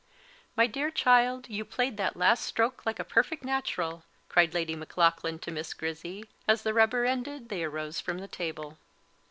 [0.55, 5.37] "My dear child, you played that last stroke like a perfect natural," cried Lady Maclaughlan
[5.37, 8.79] to Miss Grizzy, as the rubber ended, they arose from the table.